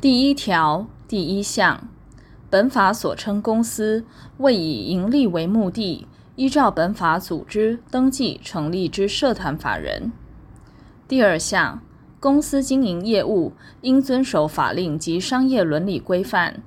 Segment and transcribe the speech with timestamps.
[0.00, 1.86] 第一条第一项，
[2.48, 4.06] 本法所称公司，
[4.38, 10.10] 为以营利为目的，依照本法组织登记成立之社团法人。
[11.06, 11.82] 第二项，
[12.18, 13.52] 公司经营业务
[13.82, 16.62] 应遵守法令及商业伦理规范，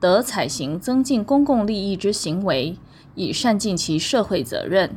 [0.00, 2.78] 得采行增进公共利益之行为，
[3.14, 4.96] 以善尽其社会责任。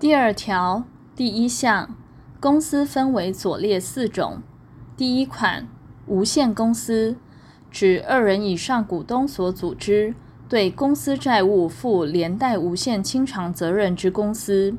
[0.00, 0.82] 第二条
[1.14, 1.94] 第一项，
[2.40, 4.42] 公司分为左列四种：
[4.94, 5.66] 第一款，
[6.06, 7.16] 无限公司，
[7.70, 10.14] 指二人以上股东所组织，
[10.50, 14.74] 对公司债务负连带无限清偿责任之公司；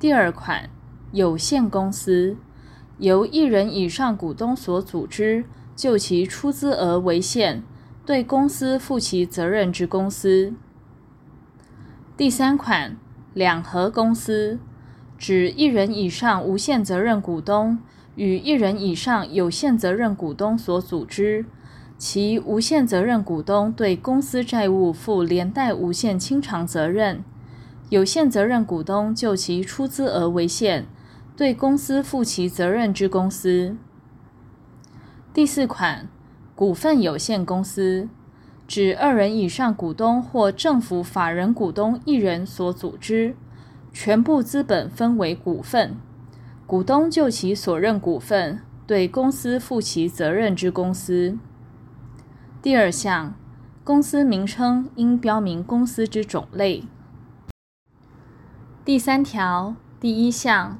[0.00, 0.70] 第二款，
[1.12, 2.38] 有限公司，
[2.96, 5.44] 由一人以上股东所组织，
[5.76, 7.62] 就其出资额为限，
[8.06, 10.54] 对公司负其责任之公司；
[12.16, 12.96] 第三款，
[13.34, 14.58] 两合公司，
[15.18, 17.78] 指一人以上无限责任股东
[18.16, 21.44] 与一人以上有限责任股东所组织，
[21.96, 27.24] 其无限责任股东对公司债务负连带无限清偿责任，
[27.88, 30.86] 有限责任股东就其出资额为限。
[31.36, 33.76] 对公司负其责任之公司。
[35.32, 36.06] 第四款，
[36.54, 38.08] 股份有限公司，
[38.68, 43.34] 指二人以上股东或政府法人股东一人所组织，
[43.92, 45.96] 全部资本分为股份，
[46.66, 51.38] 股东就其所认股份对公司负其责任之公司。
[52.62, 53.34] 第二项，
[53.82, 56.84] 公司名称应标明公司之种类。
[58.84, 60.78] 第三条第一项。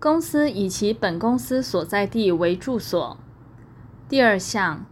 [0.00, 3.16] 公司以其本公司所在地为住所。
[4.08, 4.86] 第二项，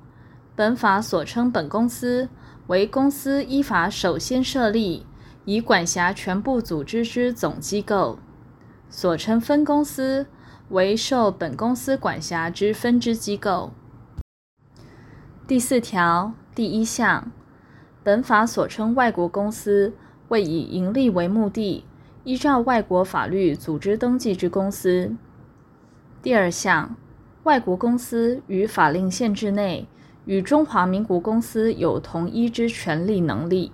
[0.56, 2.28] 本法所称本公司，
[2.66, 5.06] 为公司依法首先设立，
[5.44, 8.18] 以管辖全部组织之总机构；
[8.97, 10.25] 所称分公司，
[10.70, 13.72] 为受本公司管辖之分支机构。
[15.47, 17.30] 第四条第一项，
[18.03, 19.92] 本法所称外国公司，
[20.28, 21.84] 为以营利为目的。
[22.25, 25.15] 依照外国法律组织登记之公司。
[26.22, 26.97] 第二项，
[27.43, 29.87] 外国公司于法令限制内，
[30.25, 33.72] 与中华民国公司有同一之权利能力。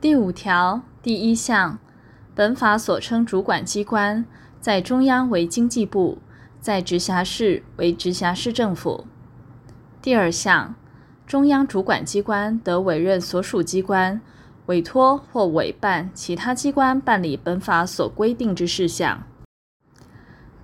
[0.00, 1.80] 第五条第一项，
[2.34, 4.24] 本法所称主管机关，
[4.60, 6.18] 在中央为经济部，
[6.60, 9.06] 在直辖市为直辖市政府。
[10.00, 10.74] 第二项，
[11.26, 14.20] 中央主管机关得委任所属机关。
[14.66, 19.24] 委托或委办其他机关办理本法所规定之事项。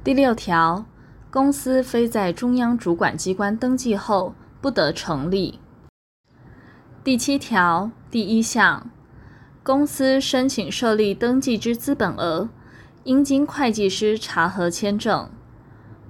[0.05, 0.87] 第六条，
[1.33, 5.59] 公司非在中央主管机关登记后，不得成立。
[7.03, 8.89] 第七条第一项，
[9.69, 12.49] 公司申请设立登记之资本额，
[13.05, 15.29] 应经会计师查核签证。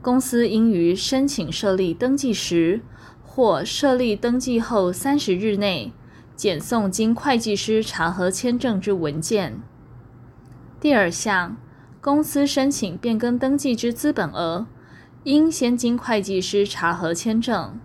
[0.00, 2.82] 公司应于申请设立登记时，
[3.20, 5.92] 或设立登记后三十日内。
[6.36, 9.60] 检送经会计师查核签证之文件。
[10.78, 11.56] 第二项，
[12.00, 14.68] 公司申请变更登记之资本额，
[15.24, 17.76] 应先经会计师查核签证。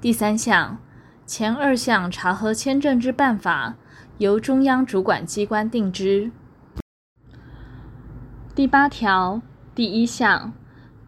[0.00, 0.78] 第三项，
[1.26, 3.76] 前二项查核签证之办法，
[4.22, 6.30] 由中央主管机关定之。
[8.54, 9.42] 第八条
[9.74, 10.52] 第一项，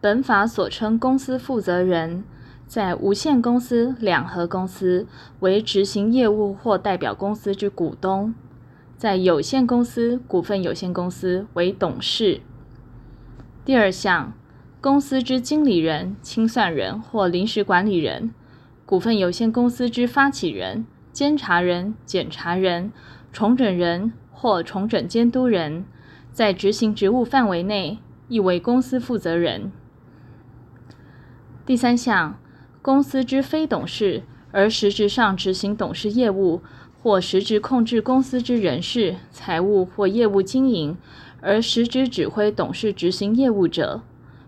[0.01, 2.25] 本法所称公司负责人。
[2.67, 5.07] 在无限公司、两合公司
[5.39, 8.33] 为执行业务或代表公司之股东；
[8.97, 12.41] 在有限公司、股份有限公司为董事。
[13.63, 14.33] 第二项，
[14.81, 18.31] 公司之经理人、清算人或临时管理人；
[18.85, 22.91] 股份有限公司之发起人、监察人、检察人、
[23.31, 25.85] 重整人或重整监督人，
[26.33, 29.71] 在执行职务范围内，亦为公司负责人。
[31.65, 32.37] 第三项。
[32.81, 36.61] 公司之非董事，而实质上执行董事业务，
[37.01, 40.97] 或实质控制公司之人事、财务或业务经营，
[41.41, 44.01] 而实质指挥董事执行业务者，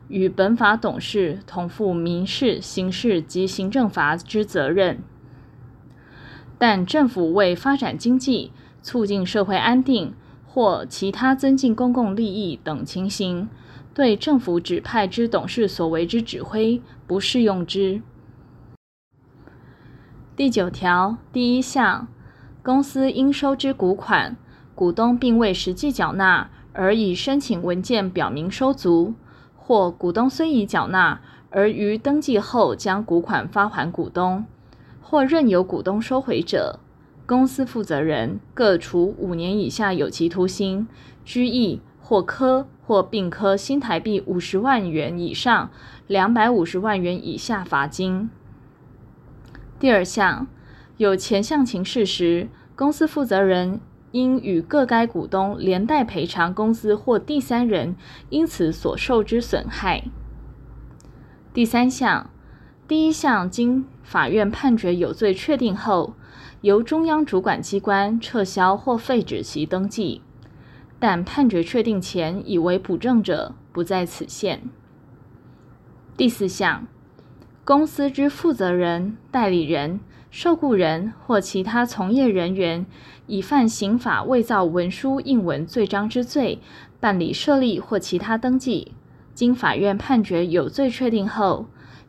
[0.10, 5.00] 与本法董事同负民事、刑事及行政罚之责任。
[6.58, 8.52] 但政府为发展经济、
[8.82, 10.14] 促进社会安定
[10.46, 13.48] 或其他增进公共利益等情形，
[13.94, 18.02] 对政府指派之董事所为之指挥，不适用之。
[20.36, 22.08] 第九条第一项，
[22.62, 24.38] 公司应收之股款，
[24.76, 29.16] 股东并未实际缴纳，而以申请文件表明收足，
[29.56, 34.46] 或股东虽已缴纳，而于登记后将股款发还股东，
[35.10, 36.82] 或任由股东收回者，
[37.26, 40.86] 公司负责人各处五年以下有期徒刑、
[41.24, 45.72] 拘役或科或并科新台币五十万元以上
[46.08, 48.30] 两百五十万元以下罚金。
[49.80, 50.46] 第二项，
[50.98, 53.80] 有前项情事时，公司负责人
[54.12, 57.96] 应与各该股东连带赔偿公司或第三人
[58.30, 60.04] 因此所受之损害。
[61.54, 62.30] 第三项，
[62.88, 66.14] 第一项经法院判决有罪确定后，
[66.62, 70.22] 由中央主管机关撤销或废止其登记。
[70.98, 74.64] 但判决确定前已为补正者，不在此限。
[76.16, 76.88] 第四项，
[77.66, 80.00] 公司之负责人、代理人、
[80.32, 82.86] 受雇人或其他从业人员，
[83.28, 86.62] 以犯刑法伪造文书、印文、罪章之罪，
[87.02, 88.94] 办理设立或其他登记，
[89.34, 91.68] 经法院判决有罪确定后，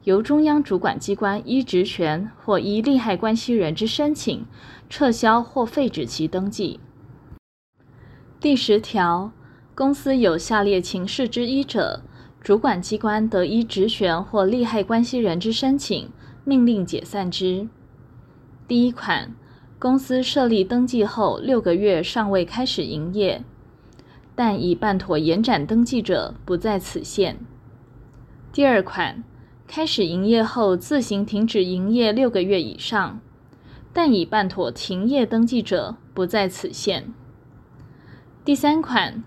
[0.08, 4.46] 由中央主管机关依职权或依利害关系人之申请，
[4.88, 6.80] 撤销或废止其登记。
[8.40, 9.32] 第十条，
[9.74, 12.00] 公司有下列情事之一者，
[12.40, 16.08] 主管机关得依职权或利害关系人之申请，
[16.42, 17.68] 命令解散之。
[18.66, 19.34] 第一款，
[19.78, 23.44] 公司设立登记后六个月尚未开始营业，
[24.34, 27.36] 但已办妥延展登记者，不在此限。
[28.50, 29.22] 第二款，
[29.68, 33.20] 开始营业后自行停止营业六个月以上，
[33.92, 37.12] 但已办妥停业登记者，不在此限。
[38.46, 39.22] 第三款，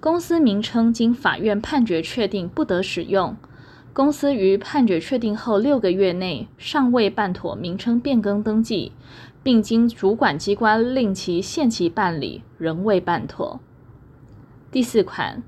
[0.00, 3.36] 公司名称经法院判决确定不得使用，
[3.92, 8.90] 公司于判决确定后六个月内尚未办妥名称变更登记，
[9.44, 13.60] 并经主管机关令其限期办理，仍未办妥。
[14.72, 15.44] 第四款，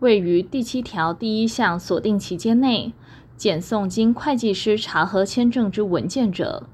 [0.00, 2.92] 位于第七条第一项锁定期间内
[3.36, 6.68] 检送经会计师查核签证之文件者，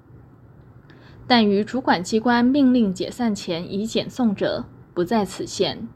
[1.27, 5.89] 但于主管机关命令解散前已检送者，不在此限。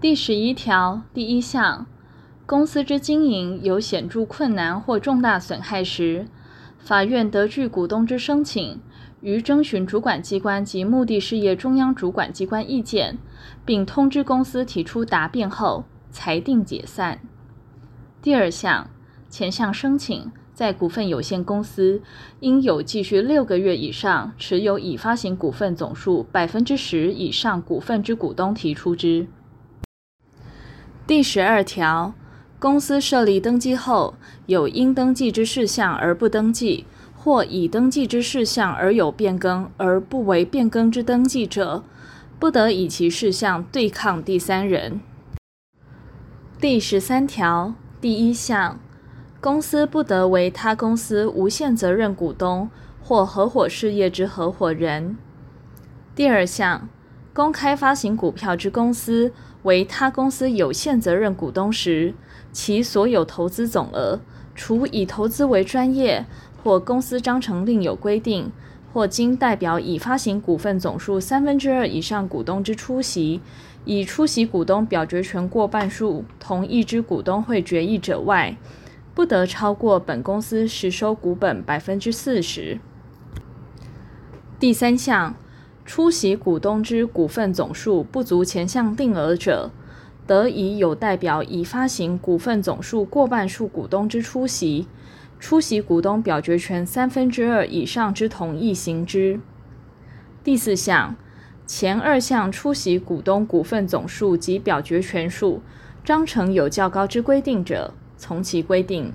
[0.00, 1.86] 第十一条第一项，
[2.44, 6.26] 公司之经营有显著困难或重大损害时，
[6.78, 8.80] 法院得据股东之申请，
[9.20, 13.16] 于征询主管机关及目的事业中央主管机关意见，
[13.64, 17.20] 并通知公司提出答辩后，裁定解散。
[18.22, 18.88] 第二项，
[19.28, 22.00] 前项申请在股份有限公司
[22.38, 29.26] 应有继续六个月以上持有已发行股份总数百分之十以上股份之股东提出之。
[31.04, 32.14] 第十二条，
[32.60, 34.14] 公司设立登记后，
[34.46, 36.86] 有应登记之事项而不登记，
[37.16, 41.82] 或已登记之事项而有变更而不为变更之登记者，
[42.38, 45.00] 不得以其事项对抗第三人。
[46.60, 48.80] 第十三条第一项，
[49.40, 52.68] 公司不得为他公司无限责任股东
[53.00, 55.16] 或合伙事业之合伙人。
[56.12, 56.88] 第二项，
[57.32, 59.30] 公开发行股票之公司。
[59.62, 62.14] 为他公司有限责任股东时，
[62.50, 64.18] 其所有投资总额，
[64.56, 66.26] 除以投资为专业
[66.60, 68.50] 或公司章程另有规定，
[68.92, 73.40] 或经代表已发行股份总数三分之二以上股东之出席，
[73.84, 78.56] 以出席股东表决权过半数同意之股东会决议者外，
[79.14, 82.78] 不得超过本公司实收股本百分之四十。
[84.58, 85.34] 第三项。
[85.84, 89.68] 出席股东之股份总数不足前项定额者，
[90.28, 94.86] 得以有代表已发行股份总数过半数股东之出席，
[95.42, 99.40] 出席股东表决权三分之二以上之同意行之。
[100.44, 101.16] 第四项，
[101.66, 105.60] 前二项出席股东股份总数及表决权数，
[106.04, 109.12] 章程有较高之规定者，从其规定。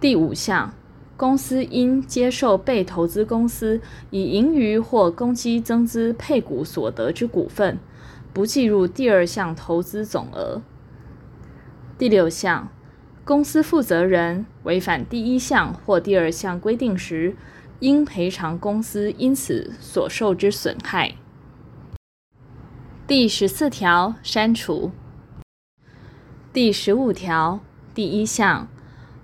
[0.00, 0.72] 第五项。
[1.16, 7.78] 公司应接受被投资公司以盈余或公积增资配股所得之股份，
[8.32, 10.62] 不计入第二项投资总额。
[11.98, 12.70] 第六项，
[13.24, 17.36] 公司负责人违反第一项或第二项规定时，
[17.78, 21.14] 应赔偿公司因此所受之损害。
[23.06, 24.90] 第十四条删除。
[26.52, 27.60] 第十五条
[27.94, 28.68] 第一项。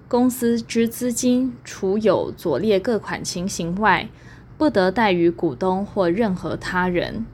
[0.08, 4.08] 公司之资金，除有左列各款情形外，
[4.56, 7.26] 不得贷予股东或任何他人。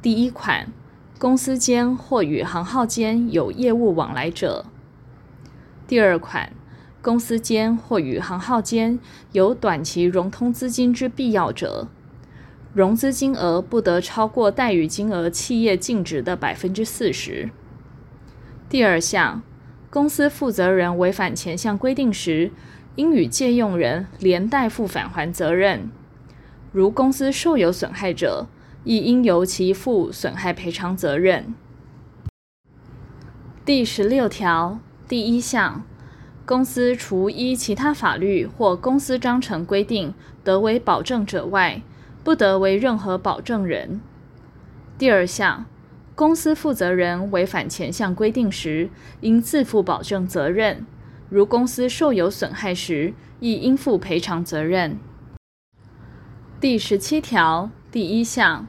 [0.00, 0.72] 第一款，
[1.18, 4.64] 公司间或与行号间有业务往来者；
[5.86, 6.52] 第二款，
[7.02, 8.98] 公司间或与行号间
[9.32, 11.88] 有短期融通资金之必要者，
[12.72, 17.50] 融资金额不得超过待予金额企业净值的百分之四十。
[18.68, 19.42] 第二项。
[19.90, 22.50] 公司负责人违反前项规定时，
[22.96, 25.88] 应与借用人连带负返还责任。
[26.72, 28.48] 如公司受有损害者，
[28.82, 31.54] 亦应由其负损害赔偿责任。
[33.64, 35.84] 第十六条第一项，
[36.46, 41.82] 公司除依其他法律或公司章程规定得为保证者外，
[42.22, 44.00] 不得为任何保证人。
[44.96, 45.66] 第二项，
[46.14, 48.88] 公司负责人违反前项规定时，
[49.20, 50.86] 应自负保证责任；
[51.28, 54.98] 如公司受有损害时，亦应负赔偿责任。
[56.58, 58.66] 第十七条第一项，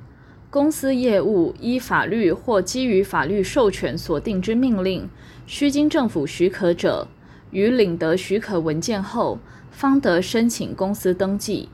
[0.55, 5.09] 公司业务依法律或基于法律授权所定之命令，
[5.45, 7.09] 须经政府许可者，
[7.51, 11.67] 于领得许可文件后，方得申请公司登记。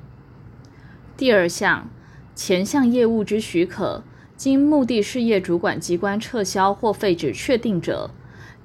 [1.15, 1.91] 第二项，
[2.33, 4.03] 前项业务之许可，
[4.35, 8.09] 经目的事业主管机关撤销或废止确定者，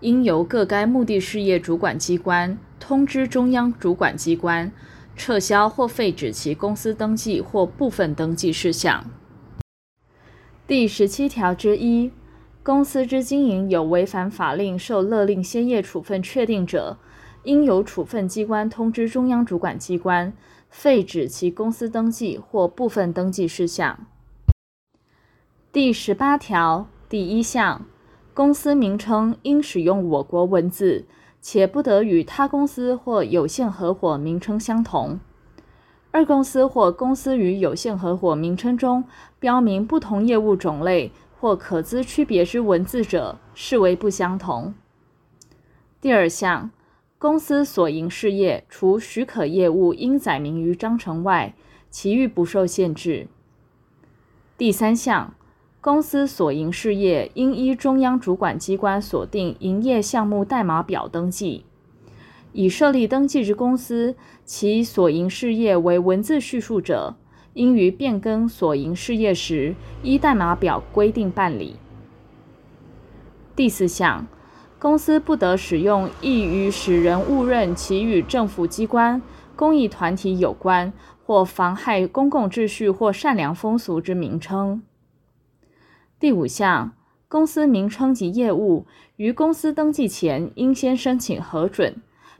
[0.01, 4.73] 应由各该目的事业主管机关通知中央主管机关，
[5.15, 9.05] 撤销或废止其公司登记或部分登记事项。
[10.67, 12.11] 第十七条之一，
[12.65, 16.99] 公司之经营有违反法令受勒令歇业处分确定者，
[17.45, 20.33] 应由处分机关通知中央主管机关，
[20.69, 24.09] 废止其公司登记或部分登记事项。
[25.71, 27.87] 第十八条第一项，
[28.35, 31.05] 公司名称应使用我国文字，
[31.41, 35.21] 且不得与他公司或有限合伙名称相同。
[36.17, 39.05] 二公司或公司与有限合伙名称中
[39.39, 44.73] 标明不同业务种类或可资区别之文字者，视为不相同。
[46.01, 46.71] 第二项，
[47.19, 51.55] 公司所营事业除许可业务应载明于章程外，
[51.91, 53.29] 其余不受限制。
[54.57, 55.35] 第三项。
[55.83, 61.67] 公司所营事业应依中央主管机关所定营业项目代码表登记。
[62.57, 67.15] 已设立登记之公司，其所营事业为文字叙述者，
[67.53, 71.77] 应于变更所营事业时，依代码表规定办理。
[73.55, 74.27] 第四项，
[74.79, 79.21] 公司不得使用易于使人误认其与政府机关、
[79.55, 80.95] 公益团体有关，
[81.27, 84.83] 或妨害公共秩序或善良风俗之名称。
[86.19, 86.93] 第五项，
[87.29, 88.87] 公司名称及业务
[89.17, 91.97] 于公司登记前，应先申请核准，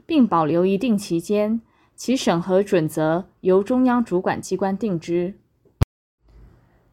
[0.07, 1.61] 并保留一定期间，
[1.95, 5.35] 其审核准则由中央主管机关定之。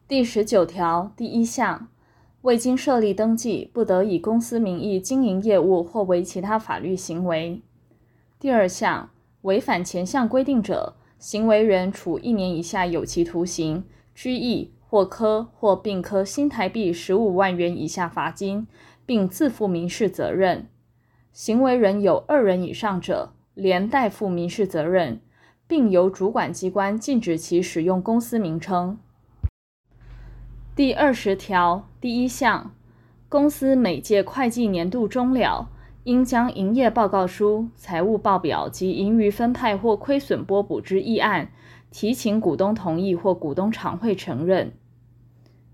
[0.07, 1.87] 第十九条第一项，
[2.41, 7.63] 未经设立登记，不得以公司名义经营业务或为其他法律行为。
[8.39, 9.09] 第二项，
[9.41, 14.73] 违反前项规定者，行为人处一年以下有期徒刑、拘役。
[14.87, 18.65] 或科或并科新台币十五万元以下罚金，
[19.05, 20.67] 并自负民事责任；
[21.35, 25.19] 行为人有二人以上者，连带负民事责任，
[25.67, 28.97] 并由主管机关禁止其使用公司名称。
[30.73, 32.71] 第二十条第一项，
[33.27, 35.69] 公司每届会计年度终了，
[36.05, 41.51] 应将营业报告书、财务报表及盈余分派或亏损拨补之议案，
[41.91, 44.71] 提请股东同意或股东常会承认。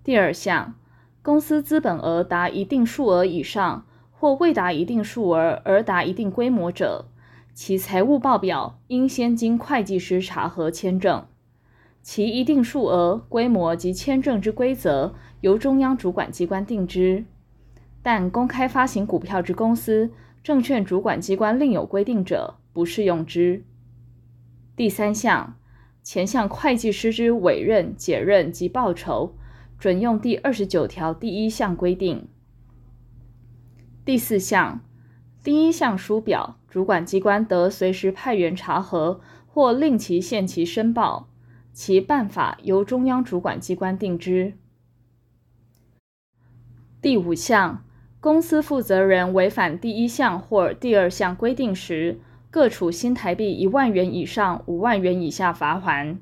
[0.03, 0.73] 第二项，
[1.21, 3.85] 公司资本额达一定数额以上，
[4.21, 7.05] 或未达一定数额而达一定规模者，
[7.55, 11.25] 其财务报表应先经会计师查核签证，
[12.03, 17.25] 其一定数额、规模及签证之规则由中央主管机关定之。
[18.03, 20.11] 但公开发行股票之公司，
[20.43, 23.63] 证券主管机关另有规定者，不适用之。
[24.75, 25.55] 第三项，
[26.03, 29.33] 前项会计师之委任、解任及报酬。
[29.79, 32.27] 准用第二十九条第一项规定。
[34.03, 34.81] 第四项，
[35.43, 41.27] 第一项书表，主管机关得随时派员查核，或令其限期申报，
[41.71, 44.53] 其办法由中央主管机关定之。
[46.99, 47.83] 第五项，
[48.19, 56.17] 公司负责人违反第一项或第二项规定时，各处新台币一万元以上五万元以下罚锾。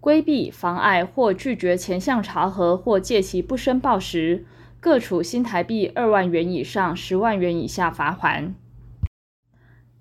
[0.00, 4.44] 规避、妨碍或拒绝前项查核或借其不申报时，
[4.86, 8.52] 各处新台币二万元以上十万元以下罚锾。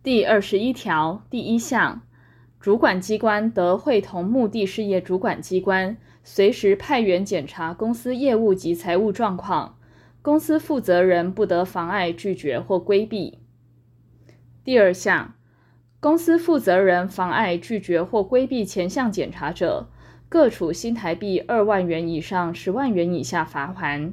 [0.03, 2.03] 第二十一条第一项，
[2.59, 9.79] 主管机关得会同目的事业主管机关，随时派员检查公司业务及财务状况，
[10.21, 13.39] 公司负责人不得妨碍、拒绝或规避。
[14.63, 15.33] 第二项，
[15.99, 19.89] 公司负责人妨碍、拒绝或规避前项检查者，
[20.29, 24.11] 各处新台币二万元以上十万元以下罚锾；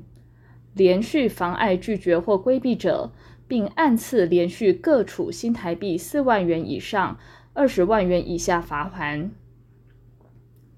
[0.74, 3.12] 连续妨碍、拒绝或规避者，
[3.46, 7.18] 并按次连续各处新台币四万元以上
[7.52, 9.30] 二十万元以下罚锾。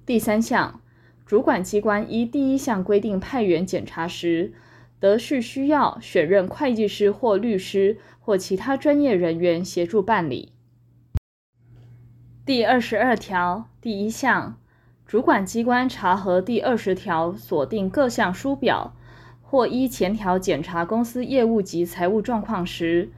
[0.04, 0.80] 第三项，
[1.24, 4.52] 主管机关依第一项规定派员检查时，
[4.98, 10.52] 得是需要选任会计师或律师或其他专业人员协助办理。
[12.44, 14.58] 第二十二条第一项，
[15.06, 18.94] 主管机关查核第二十条锁定各项书表，
[19.44, 23.10] 或依前条检查公司业务及财务状况时，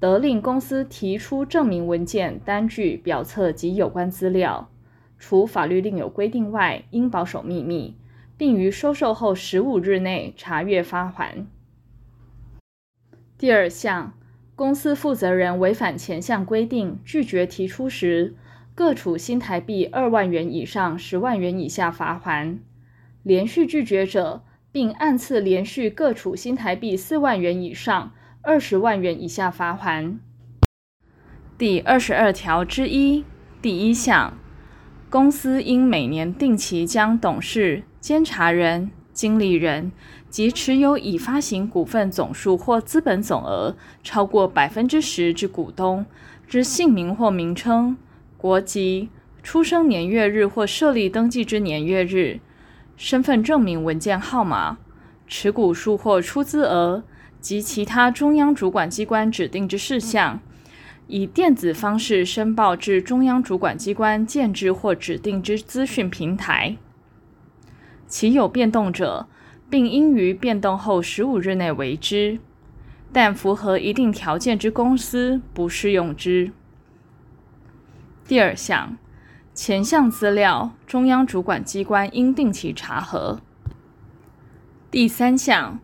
[0.00, 4.68] 得令公司提出证明文件、单据、表册及有关资料，
[5.18, 7.96] 除法律另有规定外，应保守秘密。
[8.36, 11.46] 并于收受后十五日内查阅发还。
[13.38, 14.12] 第二项，
[14.56, 18.34] 公司负责人违反前项规定，拒绝提出时，
[18.74, 22.58] 各处新台币二万元以上十万元以下罚锾；
[23.22, 24.42] 连续拒绝者，
[24.74, 28.10] 并按次连续各处新台币四万元以上
[28.42, 30.16] 二十万元以下罚锾。
[31.56, 33.24] 第二十二条之一
[33.62, 34.36] 第一项，
[35.08, 37.84] 公司应每年定期将董事。
[38.00, 39.92] 监察人、经理人
[40.28, 46.04] 及持有已发行股份总数或资本总额超过百分之十之股东
[46.48, 47.96] 之姓名或名称、
[48.36, 49.08] 国籍、
[49.40, 52.40] 出生年月日或设立登记之年月日、
[52.96, 54.78] 身份证明文件号码、
[55.26, 57.02] 持股数或出资额
[57.40, 60.40] 及其他中央主管机关指定之事项，
[61.06, 66.76] 以电子方式申报至中央主管机关建置或指定之资讯平台。
[68.06, 69.26] 其有变动者，
[69.68, 72.38] 并应于变动后十五日内为之，
[73.12, 76.52] 但符合一定条件之公司不适用之。
[78.26, 78.96] 第二项，
[79.54, 83.38] 前项资料，中央主管机关应定期查核。
[84.90, 85.78] 第三项，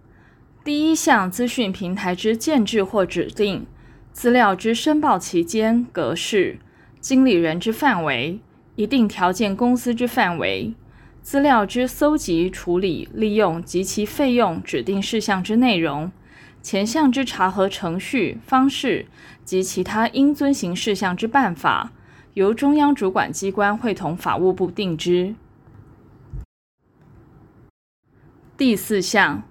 [0.64, 3.64] 第一项资讯平台之建置或指定
[4.12, 6.58] 资料之申报期间、格式、
[6.98, 8.40] 经理人之范围、
[8.74, 10.74] 一定条件公司之范围。
[11.22, 16.10] 资料之搜集、处理、利用及其费用、指定事项之内容、
[16.60, 19.06] 前项之查核程序、方式
[19.44, 21.92] 及其他应遵行事项之办法，
[22.34, 25.34] 由中央主管机关会同法务部定之。
[28.56, 29.43] 第四项，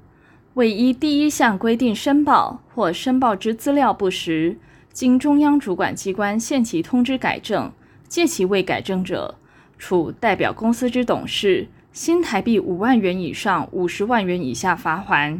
[0.53, 4.57] 未依第一项规定申报或申报之资料不实，
[4.93, 7.71] 经中央主管机关限期通知改正，
[8.07, 9.35] 届期未改正者，
[9.77, 15.39] 处代表公司之董事新台币五万元以上五十万元以下罚锾；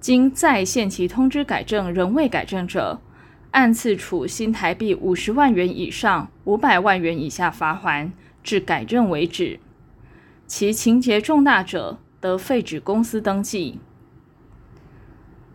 [0.00, 3.00] 经再限期通知改正仍未改正者，
[3.56, 8.10] 按次处新台币五十万元以上五百万元以下罚锾，
[8.42, 9.58] 至改正为止。
[10.46, 13.80] 其情节重大者，得废止公司登记。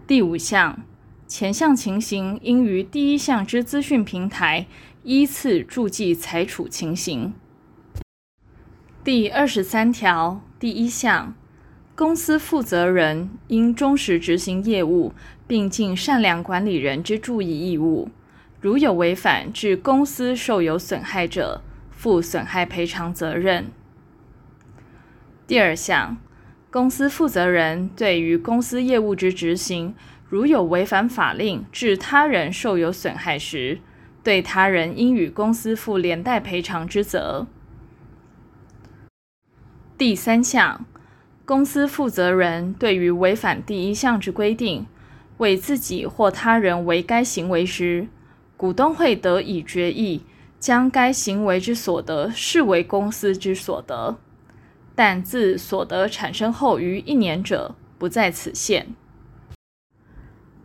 [0.08, 0.82] 第五项，
[1.28, 4.66] 前项情形应于第一项之资讯平台
[5.04, 7.32] 依次注记裁处情形。
[9.04, 11.36] 第二十三条第一项，
[12.02, 15.14] 公司负责人应忠实执行业务，
[15.46, 18.10] 并尽善良管理人之注意义务。
[18.60, 21.62] 如有违反，致公司受有损害者，
[21.92, 23.68] 负损害赔偿责任。
[25.46, 26.18] 第二项，
[26.72, 29.94] 公司负责人对于公司业务之执行，
[30.28, 33.80] 如有违反法令，致他人受有损害时，
[34.24, 37.46] 对他人应与公司负连带赔偿之责。
[40.00, 40.84] 第三项，
[41.44, 44.86] 公司负责人对于违反第一项之规定，
[45.38, 48.08] 为自己或他人为该行为时，
[48.56, 50.24] 股东会得以决议，
[50.60, 54.18] 将该行为之所得视为公司之所得，
[54.94, 58.94] 但自所得产生后逾一年者，不在此限。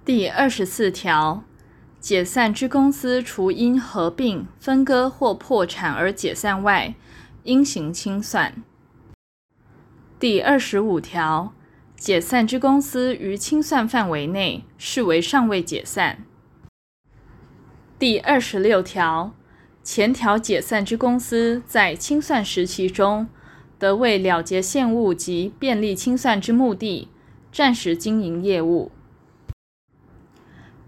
[0.05, 1.43] 第二十四条，
[1.99, 6.95] 解散之公司，除因合并、分割或破产而解散外，
[7.45, 8.63] 应行清算。
[10.29, 11.53] 第二十五条，
[11.97, 16.25] 解散之公司于清算范围内，视为尚未解散。
[17.97, 19.37] 第二十六条，
[19.85, 23.29] 前条解散之公司在清算时期中，
[23.79, 27.09] 得为了结现物及便利清算之目的，
[27.53, 28.91] 暂时经营业务。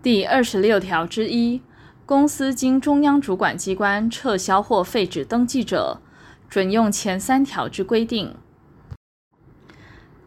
[0.03, 1.63] 第二十六条之一，
[2.05, 6.03] 公司经中央主管机关撤销或废止登记者，
[6.49, 8.35] 准用前三条之规定。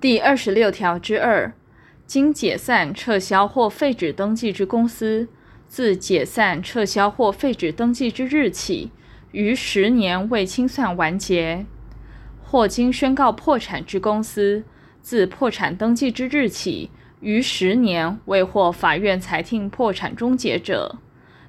[0.02, 1.54] 第二十六条之二，
[2.08, 5.28] 经解散、撤销或废止登记之公司，
[5.68, 8.90] 自解散、撤销或废止登记之日起，
[9.32, 11.68] 逾十年未清算完结；
[12.42, 14.64] 或经宣告破产之公司，
[15.04, 20.98] 自破产登记之日起，逾十年未获法院裁定破产终结者，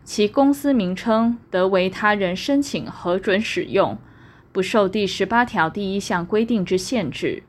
[0.05, 3.97] 其公司名称得为他人申请核准使用，
[4.53, 7.45] 不受第十八条第一项规定之限制。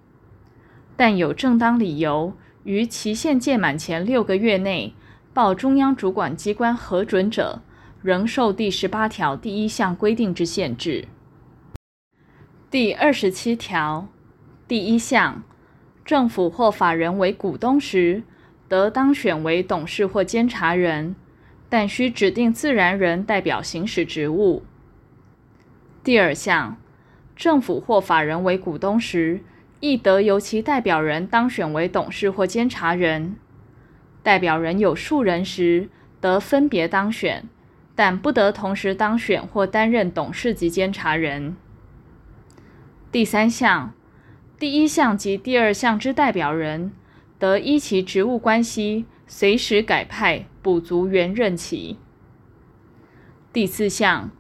[0.95, 4.93] 但有正当理由，于期限届满前六个月内
[5.33, 7.61] 报中央主管机关核准者，
[8.01, 11.07] 仍受第十八条第一项规定之限制。
[12.69, 14.07] 第二十七条
[14.67, 15.43] 第一项，
[16.05, 18.23] 政府或法人为股东时，
[18.67, 21.15] 得当选为董事或监察人，
[21.69, 24.63] 但需指定自然人代表行使职务。
[26.03, 26.77] 第二项，
[27.35, 29.41] 政府或法人为股东时，
[29.83, 33.35] 亦得由其代表人当选为董事或监察人。
[34.23, 35.89] 代表人有数人时，
[36.21, 37.49] 得分别当选，
[37.93, 41.57] 但不得同时当选或担任董事及监察人。
[43.11, 43.93] 第三项，
[44.57, 46.93] 第一项及第二项之代表人，
[47.37, 51.97] 得依其职务关系，随时改派，补足原任期。
[53.51, 54.31] 第四项，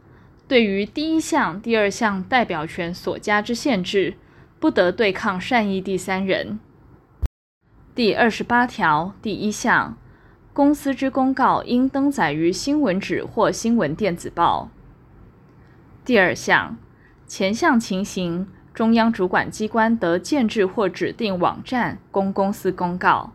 [0.47, 4.13] 对于第一项、第二项代表权所加之限制，
[4.63, 6.57] 不得对抗善意第三人。
[7.93, 9.97] 第二十八条第一项，
[10.53, 14.69] 公司之公告应登载于新闻纸或新闻电子报。
[16.05, 16.77] 第二项，
[17.27, 18.47] 前项情形。
[18.73, 23.33] 中央主管机关得建置或指定网站供公司公告。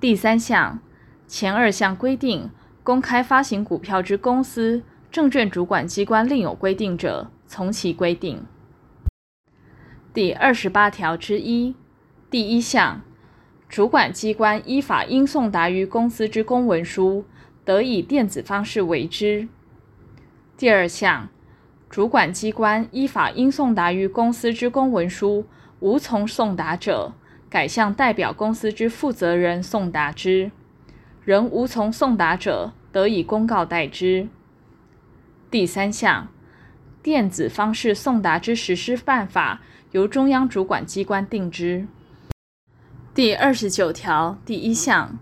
[0.00, 0.80] 第三项，
[1.28, 2.50] 前二项规定，
[2.82, 8.42] 公开发行股票之公司，证券主管机关另有规定者，从其规定。
[10.18, 11.76] 第二十八条之一
[12.28, 13.02] 第一项，
[13.68, 17.24] 主管机关依法应送达于公司之公文书，
[17.64, 19.46] 得以电子方式为之。
[20.56, 21.28] 第二项。
[21.88, 25.46] 主管机关依法应送达于公司之公文书，
[25.78, 27.12] 无从送达者，
[27.48, 30.50] 改向代表公司之负责人送达之；
[31.24, 34.26] 仍无从送达者，得以公告代之。
[35.48, 36.26] 第三项，
[37.02, 39.60] 电子方式送达之实施办法，
[39.92, 41.86] 由中央主管机关定之。
[43.14, 45.18] 第二十九条第一项，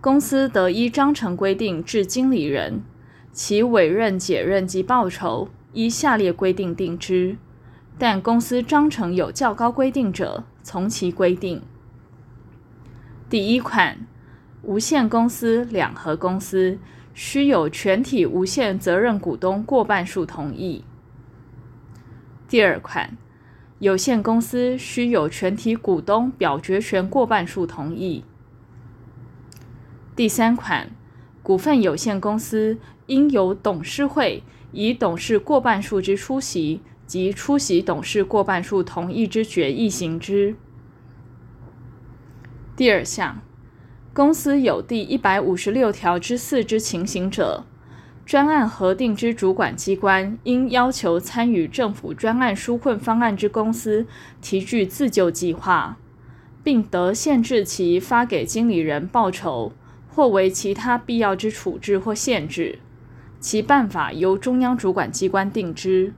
[0.00, 2.82] 公司得依章程规定置经理人，
[3.32, 5.48] 其委任、解任及报酬。
[5.74, 7.36] 依下列规定定之，
[7.98, 11.62] 但公司章程有较高规定者，从其规定。
[13.28, 13.98] 第一款，
[14.62, 16.78] 无限公司、两合公司
[17.12, 20.82] 须有全体无限责任股东过半数同意。
[22.48, 23.16] 第二款，
[23.78, 28.24] 有限公司须有全体股东表决权过半数同意。
[30.16, 30.90] 第三款，
[31.42, 34.42] 股份有限公司应由董事会。
[34.70, 40.56] 以董事过半数之出席及出席董事过半数同意之决议行之。
[42.76, 43.40] 第二项，
[44.12, 47.64] 公司有第一百五十六条之四之情形者，
[48.28, 54.06] 专案核定之主管机关应要求参与政府专案纾困方案之公司
[54.42, 55.96] 提具自救计划，
[56.62, 59.72] 并得限制其发给经理人报酬，
[60.10, 62.80] 或为其他必要之处置或限制。
[63.40, 66.12] 其办法由中央主管机关定之。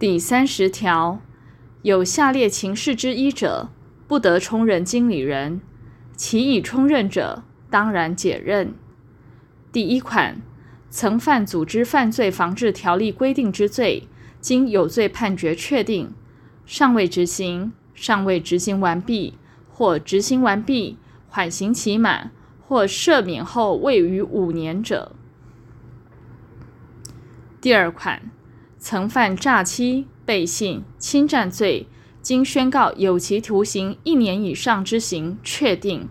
[0.00, 1.20] 第三十条，
[1.82, 3.68] 有下列情事之一者，
[4.08, 5.60] 不得充任经理人；
[6.16, 8.74] 其已充任者，当然解任。
[9.72, 10.42] 第一款，
[10.88, 14.08] 曾犯组织犯罪防治条例规定之罪，
[14.40, 16.12] 经有罪判决确定，
[16.66, 19.34] 尚未执行、尚未执行完毕，
[19.68, 22.32] 或执行完毕，缓刑期满，
[22.66, 25.12] 或赦免后未逾五年者。
[27.60, 28.22] 第二款，
[28.76, 31.86] 曾犯诈欺、背信、侵占罪，
[32.20, 36.08] 经宣告有期徒刑一年以上之刑确定，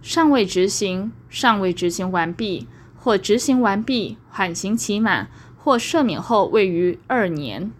[0.00, 2.68] 尚未执行、尚未执行完毕，
[3.02, 7.72] 或执行完毕，缓刑期满，或赦免后未逾二年。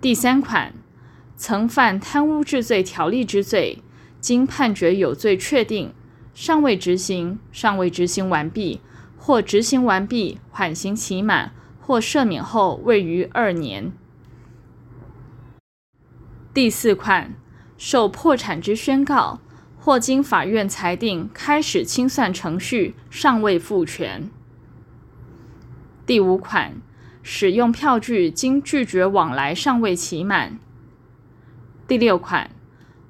[0.00, 0.74] 第三款，
[1.36, 3.84] 曾犯贪污治罪条例之罪，
[4.20, 5.94] 经判决有罪确定，
[6.34, 8.80] 尚未执行、尚未执行完毕。
[9.16, 13.92] 或执行完毕，缓刑期满，或赦免后未逾二年。
[16.54, 17.34] 第四款，
[17.76, 19.40] 受破产之宣告，
[19.86, 24.28] 或经法院裁定开始清算程序，尚未复权。
[26.04, 26.82] 第五款，
[27.22, 30.58] 使用票据经拒绝往来，尚未期满。
[31.86, 32.50] 第六款，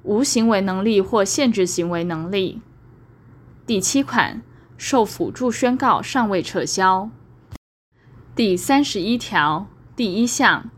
[0.03, 2.61] 无行为能力或限制行为能力。
[3.65, 4.43] 第七款。
[4.77, 7.09] 受辅助宣告尚未撤销。
[8.35, 10.69] 第三十一条第一项，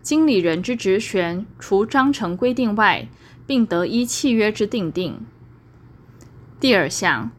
[0.00, 3.08] 经理人之职权除章程规定外，
[3.48, 5.26] 并得依契约之订定。
[6.60, 7.32] 第二项，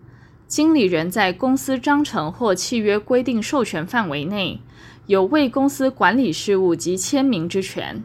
[0.47, 4.60] 经理人在公司章程或契约规定授权范围内，
[5.05, 8.03] 有为公司管理事务及签名之权。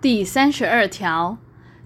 [0.00, 1.38] 第三十二条。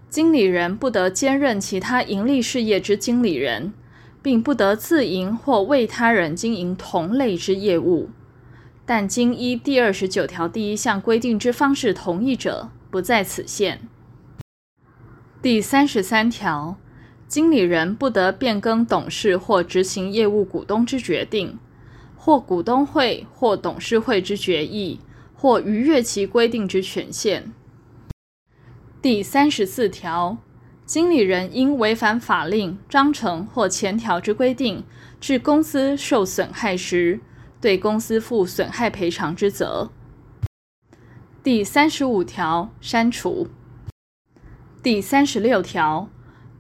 [0.09, 3.73] 经理人不得兼任其他营利事业之经理人，
[4.21, 8.11] 并不得自营或为他人经营同类之业务，
[8.85, 13.81] 但经依第二十九条第一项规定之方式同意者，不在此限。
[15.41, 16.77] 第三十三条，
[17.33, 21.59] 经理人不得变更董事或执行业务股东之决定，
[22.15, 25.01] 或股东会或董事会之决议，
[25.35, 27.51] 或逾越其规定之权限。
[29.01, 30.37] 第三十四条，
[30.85, 34.85] 经理人因违反法令、章程或前条之规定，
[35.19, 37.21] 致公司受损害时，
[37.63, 39.91] 对公司负损害赔偿之责。
[41.43, 43.49] 第三十五条，删除。
[44.83, 46.11] 第三十六条，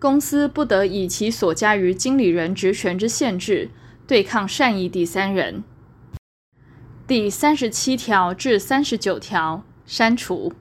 [0.02, 3.70] 公司不得以其所加于经理人职权之限制，
[4.04, 5.62] 对抗善意第三人。
[7.06, 10.52] 第三十七条至三十九条，删除。